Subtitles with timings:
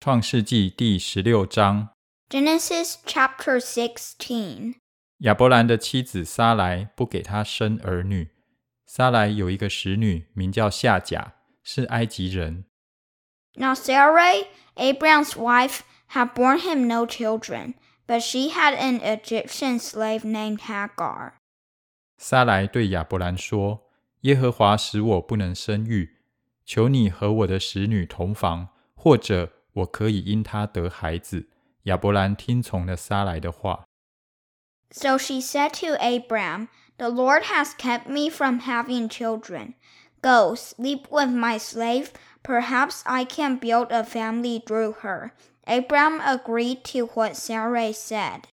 [0.00, 1.88] 创世纪第十六章，
[2.28, 4.74] Genesis chapter 16.
[5.18, 8.30] 亚伯兰的妻子撒来不给他生儿女。
[8.86, 12.66] 撒来有一个使女，名叫夏甲，是埃及人。
[13.54, 14.46] Now Sarai,
[14.76, 17.74] Abraham's wife, had borne him no children,
[18.06, 21.32] but she had an Egyptian slave named Hagar.
[22.18, 26.18] 撒来对亚伯兰说：“耶和华使我不能生育，
[26.64, 31.47] 求你和我的使女同房，或者 我可以因他得孩子。
[31.83, 33.85] 亚伯兰听从了撒莱的话。
[34.91, 39.75] So she said to Abram, The Lord has kept me from having children.
[40.21, 42.09] Go, sleep with my slave.
[42.43, 45.31] Perhaps I can build a family through her.
[45.65, 48.47] Abram agreed to what Sarai said.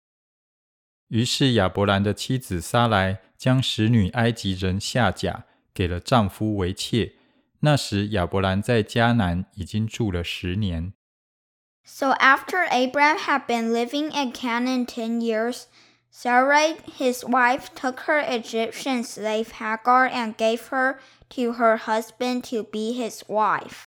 [11.86, 15.68] So after Abram had been living in Canaan ten years,
[16.12, 22.64] Sarai, his wife, took her Egyptian slave Hagar and gave her to her husband to
[22.64, 23.84] be his wife.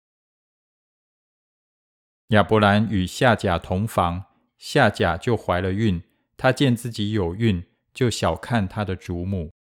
[2.29, 4.25] 亚伯兰与夏甲同房，
[4.57, 6.03] 夏甲就怀了孕。
[6.37, 9.51] 她见自己有孕，就小看她的主母。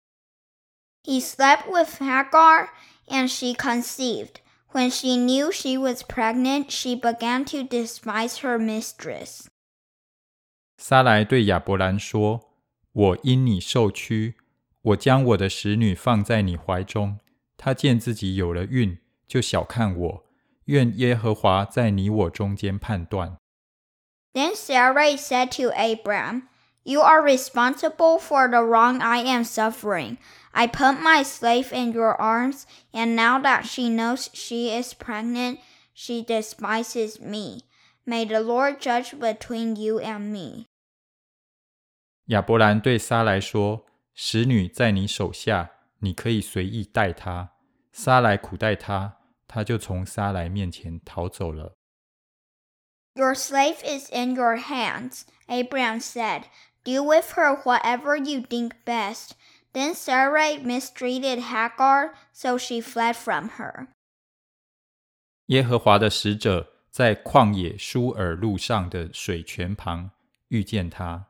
[1.04, 2.70] He slept with Hagar,
[3.06, 4.40] and she conceived.
[4.72, 9.46] When she knew she was pregnant, she began to despise her mistress.
[10.76, 14.34] 撒来对亚伯兰说：“我因你受屈，
[14.82, 17.20] 我将我的使女放在你怀中。
[17.56, 20.24] 她见自己有了孕，就小看我。
[20.64, 23.36] 愿耶和华在你我中间判断。”
[24.34, 26.48] Then Sarai said to Abram,
[26.82, 30.18] You are responsible for the wrong I am suffering.
[30.51, 35.59] I put my slave in your arms, and now that she knows she is pregnant,
[35.93, 37.61] she despises me.
[38.05, 40.65] May the Lord judge between you and me.
[42.25, 47.51] 亚伯兰对撒莱说：“使女在你手下，你可以随意待她。”
[47.91, 51.75] 撒莱苦待她，她就从撒莱面前逃走了。
[53.15, 56.43] Your slave is in your hands, Abraham said.
[56.85, 59.31] Do with her whatever you think best.
[59.71, 63.87] Then Sarai mistreated Hagar, so she fled from her.
[65.47, 70.11] 耶和华的使者在旷野舒尔路上的水泉旁
[70.49, 71.27] 遇见他。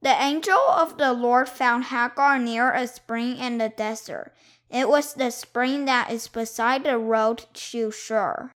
[0.00, 4.32] The angel of the Lord found Hagar near a spring in the desert.
[4.68, 8.50] It was the spring that is beside the road to Shur.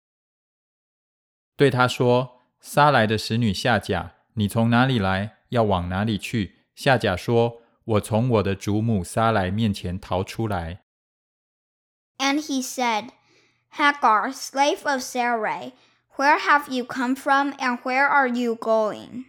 [1.57, 5.39] 对他说：“撒莱的使女夏甲，你从哪里来？
[5.49, 10.82] 要往哪里去？”夏甲说：我从我的主母撒来面前逃出来。
[12.18, 13.12] And he said,
[13.72, 15.74] Hagar, slave of Sarai,
[16.18, 19.26] where have you come from and where are you going?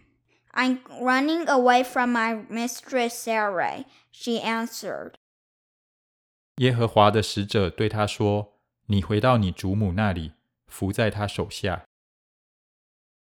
[0.51, 5.13] I'm running away from my mistress Sarai, she answered.
[6.55, 10.33] 耶和华的使者对他说：“你回到你主母那里，
[10.67, 11.85] 伏在她手下。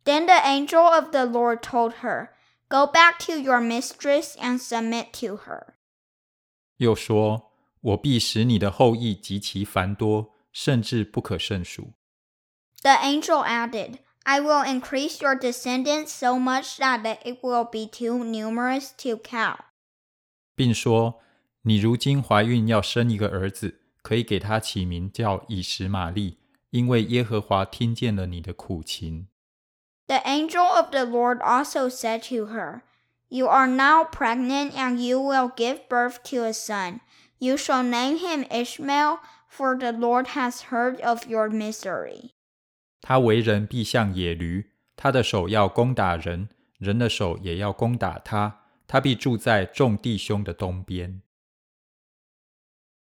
[0.06, 2.30] Then the angel of the Lord told her,
[2.70, 5.74] Go back to your mistress and submit to her.
[6.78, 11.94] ”又说：“我必使你的后裔极其繁多，甚至不可胜数。
[12.82, 18.24] The angel added, I will increase your descendants so much that it will be too
[18.24, 19.62] numerous to count.
[20.56, 26.38] ”并说：“你如今怀孕要生一个儿子，可以给他起名叫以实玛利，
[26.70, 29.28] 因为耶和华听见了你的苦情。”
[30.08, 32.82] The angel of the Lord also said to her,
[33.30, 37.02] You are now pregnant, and you will give birth to a son.
[37.40, 42.32] You shall name him Ishmael, for the Lord has heard of your misery.
[43.02, 46.50] 他为人必像野驴，他的手要攻打人，
[46.80, 48.62] 人的手也要攻打他。
[48.88, 51.22] 他必住在众弟兄的东边。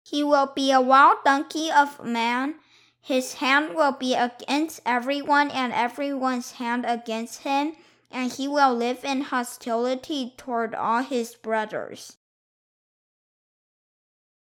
[0.04, 2.56] He will be a wild donkey of man.
[3.04, 7.74] His hand will be against everyone, and everyone's hand against him,
[8.10, 12.10] and he will live in hostility toward all his brothers.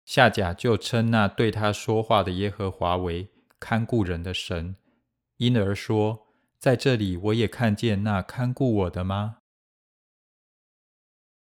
[0.05, 3.29] 夏甲就称那对他说话的耶和华为
[3.61, 4.75] 看顾人的神，
[5.37, 6.27] 因而说：“
[6.59, 9.37] 在这里我也看见那看顾我的吗？”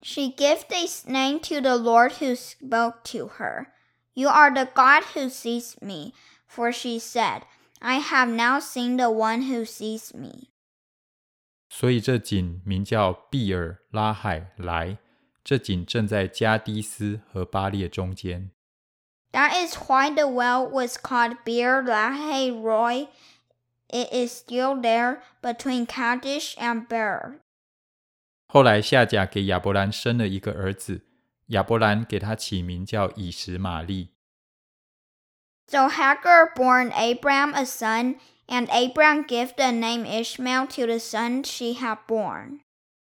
[0.05, 3.73] She gave this name to the Lord who spoke to her.
[4.15, 6.13] You are the God who sees me,
[6.48, 7.44] for she said,
[7.80, 10.50] I have now seen the one who sees me.
[11.70, 14.98] 所以这井名叫毕尔拉海莱，
[15.44, 18.52] 这井正在加迪斯和巴列中间。
[19.34, 23.10] That is why the well was called Beer Lahai Roi.
[23.90, 27.40] It is still there between Kadesh and Bered.
[28.48, 31.06] 后来夏甲给亚伯兰生了一个儿子，
[31.48, 34.10] 亚伯兰给他起名叫以实玛利。
[35.69, 41.75] So Hagar born Abram a son, and Abram gave the name Ishmael to the son she
[41.75, 42.61] had born.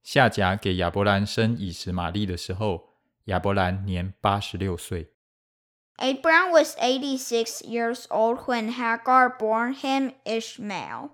[0.03, 2.89] 夏甲给亚伯兰生以实玛利的时候，
[3.25, 5.11] 亚伯兰年八十六岁。
[5.97, 11.11] Abram was 86 years old when Hagar bore him Ishmael.